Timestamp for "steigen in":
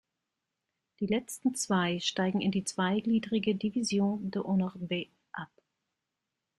1.99-2.49